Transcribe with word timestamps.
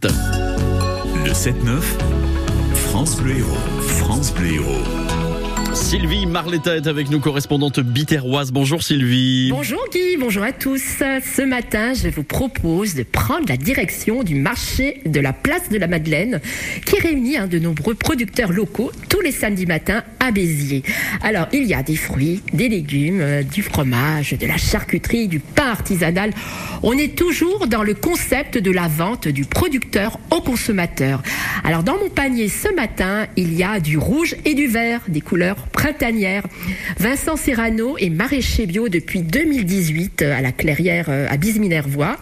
Le 0.00 1.32
7-9, 1.32 1.80
France 2.72 3.20
Bleu 3.20 3.38
Héros. 3.38 3.56
France 3.80 4.32
Bleu 4.32 4.54
Héros. 4.54 5.74
Sylvie 5.74 6.24
Marletta 6.24 6.76
est 6.76 6.86
avec 6.86 7.10
nous, 7.10 7.18
correspondante 7.18 7.80
bitéroise. 7.80 8.52
Bonjour 8.52 8.82
Sylvie. 8.82 9.48
Bonjour 9.50 9.84
Guy, 9.92 10.16
bonjour 10.16 10.44
à 10.44 10.52
tous. 10.52 10.80
Ce 11.00 11.42
matin, 11.42 11.94
je 11.94 12.10
vous 12.10 12.22
propose 12.22 12.94
de 12.94 13.02
prendre 13.02 13.48
la 13.48 13.56
direction 13.56 14.22
du 14.22 14.36
marché 14.36 15.00
de 15.04 15.18
la 15.18 15.32
place 15.32 15.68
de 15.68 15.78
la 15.78 15.88
Madeleine, 15.88 16.40
qui 16.86 17.00
réunit 17.00 17.36
un 17.36 17.48
de 17.48 17.58
nombreux 17.58 17.94
producteurs 17.94 18.52
locaux 18.52 18.92
tous 19.18 19.24
les 19.24 19.32
samedis 19.32 19.66
matins 19.66 20.04
à 20.20 20.30
Béziers. 20.30 20.84
Alors, 21.24 21.48
il 21.52 21.64
y 21.64 21.74
a 21.74 21.82
des 21.82 21.96
fruits, 21.96 22.40
des 22.52 22.68
légumes, 22.68 23.20
euh, 23.20 23.42
du 23.42 23.62
fromage, 23.62 24.34
de 24.34 24.46
la 24.46 24.56
charcuterie, 24.56 25.26
du 25.26 25.40
pain 25.40 25.70
artisanal. 25.70 26.30
On 26.84 26.92
est 26.92 27.16
toujours 27.16 27.66
dans 27.66 27.82
le 27.82 27.94
concept 27.94 28.58
de 28.58 28.70
la 28.70 28.86
vente 28.86 29.26
du 29.26 29.44
producteur 29.44 30.20
au 30.30 30.40
consommateur. 30.40 31.24
Alors, 31.64 31.82
dans 31.82 31.98
mon 31.98 32.08
panier 32.10 32.48
ce 32.48 32.72
matin, 32.76 33.26
il 33.34 33.54
y 33.54 33.64
a 33.64 33.80
du 33.80 33.98
rouge 33.98 34.36
et 34.44 34.54
du 34.54 34.68
vert, 34.68 35.00
des 35.08 35.20
couleurs 35.20 35.66
printanière. 35.66 36.44
Vincent 36.98 37.36
Serrano 37.36 37.98
est 37.98 38.10
maraîcher 38.10 38.66
bio 38.66 38.88
depuis 38.88 39.22
2018 39.22 40.22
euh, 40.22 40.38
à 40.38 40.42
la 40.42 40.52
Clairière 40.52 41.06
euh, 41.08 41.26
à 41.28 41.36
Bisminervois. 41.36 42.16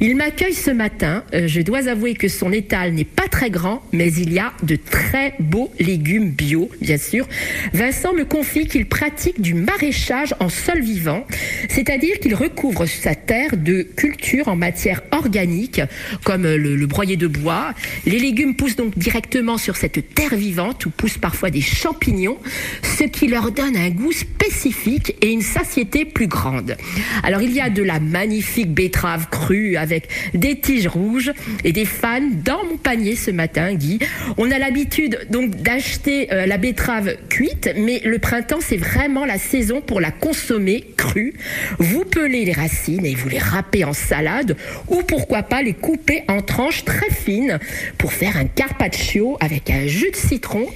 Il 0.00 0.16
m'accueille 0.16 0.54
ce 0.54 0.70
matin. 0.70 1.24
Euh, 1.34 1.48
je 1.48 1.60
dois 1.60 1.88
avouer 1.88 2.14
que 2.14 2.28
son 2.28 2.52
étal 2.52 2.92
n'est 2.92 3.04
pas 3.04 3.28
très 3.28 3.50
grand, 3.50 3.82
mais 3.92 4.12
il 4.12 4.32
y 4.32 4.38
a 4.38 4.52
de 4.62 4.76
très 4.76 5.34
beaux 5.40 5.72
légumes 5.78 6.30
bio, 6.30 6.70
bien 6.80 6.98
sûr. 6.98 7.26
Vincent 7.72 8.12
me 8.14 8.24
confie 8.24 8.66
qu'il 8.66 8.86
pratique 8.86 9.40
du 9.40 9.54
maraîchage 9.54 10.34
en 10.40 10.48
sol 10.48 10.80
vivant, 10.80 11.26
c'est-à-dire 11.68 12.18
qu'il 12.20 12.34
recouvre 12.34 12.86
sa 12.86 13.14
terre 13.14 13.56
de 13.56 13.82
cultures 13.82 14.48
en 14.48 14.56
matière 14.56 15.02
organique, 15.10 15.80
comme 16.24 16.42
le, 16.44 16.76
le 16.76 16.86
broyer 16.86 17.16
de 17.16 17.26
bois. 17.26 17.74
Les 18.06 18.18
légumes 18.18 18.54
poussent 18.54 18.76
donc 18.76 18.96
directement 18.98 19.58
sur 19.58 19.76
cette 19.76 20.14
terre 20.14 20.36
vivante 20.36 20.86
où 20.86 20.90
poussent 20.90 21.18
parfois 21.18 21.50
des 21.50 21.60
champignons 21.60 22.38
ce 22.82 23.04
qui 23.04 23.26
leur 23.26 23.50
donne 23.50 23.76
un 23.76 23.90
goût 23.90 24.12
spécifique 24.12 25.16
et 25.22 25.30
une 25.30 25.42
satiété 25.42 26.04
plus 26.04 26.26
grande. 26.26 26.76
Alors 27.22 27.42
il 27.42 27.52
y 27.52 27.60
a 27.60 27.70
de 27.70 27.82
la 27.82 28.00
magnifique 28.00 28.72
betterave 28.72 29.28
crue 29.30 29.76
avec 29.80 30.08
des 30.34 30.60
tiges 30.60 30.86
rouges 30.86 31.32
et 31.64 31.72
des 31.72 31.84
fans 31.84 32.20
dans 32.44 32.64
mon 32.64 32.76
panier 32.76 33.16
ce 33.16 33.30
matin, 33.30 33.74
Guy. 33.74 33.98
On 34.36 34.50
a 34.50 34.58
l'habitude 34.58 35.26
donc 35.30 35.56
d'acheter 35.56 36.32
euh, 36.32 36.46
la 36.46 36.58
betterave 36.58 37.16
cuite, 37.28 37.70
mais 37.76 38.00
le 38.04 38.18
printemps 38.18 38.60
c'est 38.60 38.76
vraiment 38.76 39.24
la 39.24 39.38
saison 39.38 39.80
pour 39.80 40.00
la 40.00 40.10
consommer 40.10 40.84
crue. 40.96 41.34
Vous 41.78 42.04
pelez 42.04 42.44
les 42.44 42.52
racines 42.52 43.06
et 43.06 43.14
vous 43.14 43.28
les 43.28 43.38
râpez 43.38 43.84
en 43.84 43.92
salade 43.92 44.56
ou 44.88 45.02
pourquoi 45.02 45.42
pas 45.42 45.62
les 45.62 45.72
couper 45.72 46.22
en 46.28 46.42
tranches 46.42 46.84
très 46.84 47.10
fines 47.10 47.58
pour 47.98 48.12
faire 48.12 48.36
un 48.36 48.44
carpaccio 48.44 49.36
avec 49.40 49.70
un 49.70 49.86
jus 49.86 50.10
de 50.10 50.16
citron 50.16 50.66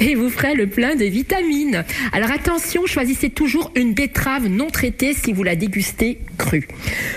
et 0.00 0.14
vous 0.14 0.30
ferez 0.30 0.54
le 0.54 0.66
plein 0.66 0.96
de 0.96 1.04
vitamines. 1.04 1.84
Alors 2.12 2.30
attention, 2.30 2.86
choisissez 2.86 3.30
toujours 3.30 3.70
une 3.74 3.94
betterave 3.94 4.48
non 4.48 4.68
traitée 4.68 5.14
si 5.14 5.32
vous 5.32 5.42
la 5.42 5.56
dégustez 5.56 6.18
crue. 6.36 6.68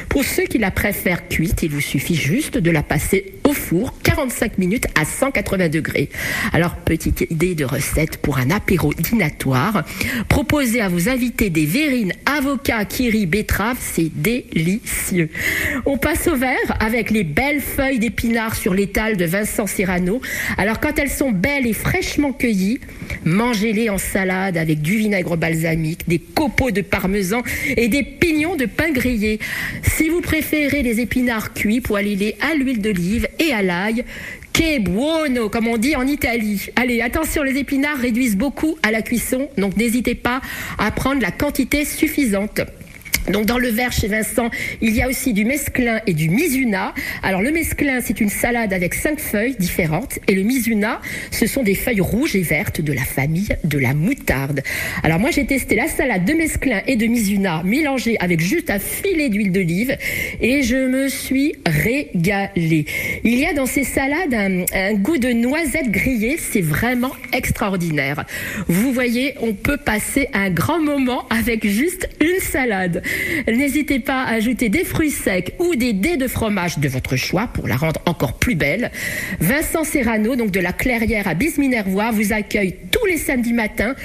Pour 0.09 0.23
ceux 0.23 0.43
qui 0.43 0.57
la 0.57 0.71
préfèrent 0.71 1.27
cuite, 1.31 1.63
il 1.63 1.71
vous 1.71 1.79
suffit 1.79 2.15
juste 2.15 2.57
de 2.57 2.69
la 2.71 2.83
passer 2.83 3.35
au 3.45 3.53
four 3.53 3.93
45 4.03 4.57
minutes 4.57 4.87
à 4.99 5.05
180 5.05 5.69
degrés. 5.69 6.09
Alors 6.51 6.75
petite 6.75 7.21
idée 7.31 7.55
de 7.55 7.63
recette 7.63 8.17
pour 8.17 8.37
un 8.37 8.51
apéro 8.51 8.93
dînatoire. 8.93 9.85
Proposez 10.27 10.81
à 10.81 10.89
vos 10.89 11.07
invités 11.07 11.49
des 11.49 11.65
verrines, 11.65 12.11
avocats, 12.25 12.83
kiri, 12.83 13.27
betterave, 13.27 13.77
c'est 13.79 14.11
délicieux. 14.13 15.29
On 15.85 15.97
passe 15.97 16.27
au 16.27 16.35
vert 16.35 16.57
avec 16.81 17.11
les 17.11 17.23
belles 17.23 17.61
feuilles 17.61 17.99
d'épinards 17.99 18.55
sur 18.55 18.73
l'étal 18.73 19.15
de 19.15 19.23
Vincent 19.23 19.67
Serrano. 19.67 20.21
Alors 20.57 20.81
quand 20.81 20.99
elles 20.99 21.09
sont 21.09 21.31
belles 21.31 21.65
et 21.65 21.73
fraîchement 21.73 22.33
cueillies, 22.33 22.81
mangez-les 23.25 23.89
en 23.89 23.97
salade 23.97 24.57
avec 24.57 24.81
du 24.81 24.97
vinaigre 24.97 25.37
balsamique, 25.37 26.07
des 26.07 26.19
copeaux 26.19 26.71
de 26.71 26.81
parmesan 26.81 27.41
et 27.77 27.87
des 27.87 28.03
pignons 28.03 28.55
de 28.55 28.65
pain 28.65 28.91
grillé. 28.91 29.39
Si 29.83 30.09
vous 30.09 30.21
préférez 30.21 30.83
les 30.83 30.99
épinards 30.99 31.53
cuits, 31.53 31.81
poêlez-les 31.81 32.35
à 32.41 32.55
l'huile 32.55 32.81
d'olive 32.81 33.27
et 33.39 33.53
à 33.53 33.61
l'ail. 33.61 34.03
Que 34.53 34.79
buono, 34.79 35.49
comme 35.49 35.67
on 35.67 35.77
dit 35.77 35.95
en 35.95 36.05
Italie. 36.05 36.67
Allez, 36.75 37.01
attention, 37.01 37.43
les 37.43 37.57
épinards 37.57 37.97
réduisent 37.97 38.35
beaucoup 38.35 38.77
à 38.83 38.91
la 38.91 39.01
cuisson, 39.01 39.47
donc 39.57 39.77
n'hésitez 39.77 40.15
pas 40.15 40.41
à 40.77 40.91
prendre 40.91 41.21
la 41.21 41.31
quantité 41.31 41.85
suffisante. 41.85 42.61
Donc 43.29 43.45
dans 43.45 43.57
le 43.57 43.69
verre 43.69 43.91
chez 43.91 44.07
Vincent, 44.07 44.49
il 44.81 44.95
y 44.95 45.01
a 45.01 45.07
aussi 45.07 45.33
du 45.33 45.45
mesclin 45.45 46.01
et 46.07 46.13
du 46.13 46.29
mizuna. 46.29 46.93
Alors 47.23 47.41
le 47.41 47.51
mesclin, 47.51 47.99
c'est 48.01 48.19
une 48.19 48.29
salade 48.29 48.73
avec 48.73 48.93
cinq 48.93 49.19
feuilles 49.19 49.55
différentes 49.57 50.19
et 50.27 50.33
le 50.33 50.43
mizuna, 50.43 51.01
ce 51.31 51.45
sont 51.45 51.63
des 51.63 51.75
feuilles 51.75 52.01
rouges 52.01 52.35
et 52.35 52.41
vertes 52.41 52.81
de 52.81 52.93
la 52.93 53.03
famille 53.03 53.49
de 53.63 53.77
la 53.77 53.93
moutarde. 53.93 54.61
Alors 55.03 55.19
moi 55.19 55.29
j'ai 55.31 55.45
testé 55.45 55.75
la 55.75 55.87
salade 55.87 56.25
de 56.25 56.33
mesclin 56.33 56.81
et 56.87 56.95
de 56.95 57.05
mizuna 57.05 57.61
mélangée 57.63 58.17
avec 58.19 58.41
juste 58.41 58.69
un 58.69 58.79
filet 58.79 59.29
d'huile 59.29 59.51
d'olive 59.51 59.95
et 60.41 60.63
je 60.63 60.87
me 60.87 61.07
suis 61.07 61.55
régalée. 61.65 62.85
Il 63.23 63.37
y 63.37 63.45
a 63.45 63.53
dans 63.53 63.65
ces 63.65 63.83
salades 63.83 64.33
un, 64.33 64.65
un 64.73 64.93
goût 64.93 65.17
de 65.17 65.29
noisette 65.29 65.91
grillée, 65.91 66.37
c'est 66.37 66.61
vraiment 66.61 67.11
extraordinaire. 67.33 68.25
Vous 68.67 68.91
voyez, 68.91 69.35
on 69.41 69.53
peut 69.53 69.77
passer 69.77 70.27
un 70.33 70.49
grand 70.49 70.79
moment 70.79 71.27
avec 71.29 71.67
juste 71.67 72.09
une 72.19 72.39
salade. 72.39 73.03
N'hésitez 73.47 73.99
pas 73.99 74.23
à 74.23 74.33
ajouter 74.33 74.69
des 74.69 74.83
fruits 74.83 75.11
secs 75.11 75.53
ou 75.59 75.75
des 75.75 75.93
dés 75.93 76.17
de 76.17 76.27
fromage 76.27 76.79
de 76.79 76.87
votre 76.87 77.15
choix 77.15 77.47
pour 77.47 77.67
la 77.67 77.75
rendre 77.75 78.01
encore 78.05 78.37
plus 78.37 78.55
belle. 78.55 78.91
Vincent 79.39 79.83
Serrano, 79.83 80.35
donc 80.35 80.51
de 80.51 80.59
la 80.59 80.73
Clairière 80.73 81.27
à 81.27 81.33
Bisminervois, 81.33 82.11
vous 82.11 82.33
accueille 82.33 82.75
tous 82.91 83.05
les 83.05 83.17
samedis 83.17 83.53
matins 83.53 83.95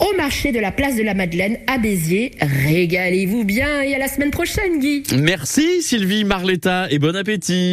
au 0.00 0.16
marché 0.16 0.52
de 0.52 0.58
la 0.58 0.72
place 0.72 0.96
de 0.96 1.02
la 1.02 1.14
Madeleine 1.14 1.58
à 1.66 1.78
Béziers. 1.78 2.32
Régalez-vous 2.40 3.44
bien 3.44 3.82
et 3.82 3.94
à 3.94 3.98
la 3.98 4.08
semaine 4.08 4.30
prochaine, 4.30 4.80
Guy. 4.80 5.02
Merci 5.16 5.82
Sylvie 5.82 6.24
Marletta 6.24 6.86
et 6.90 6.98
bon 6.98 7.14
appétit. 7.16 7.72